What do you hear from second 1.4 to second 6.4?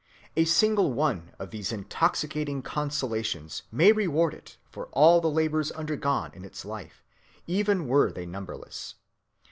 these intoxicating consolations may reward it for all the labors undergone